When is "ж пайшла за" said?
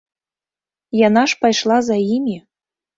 1.35-2.03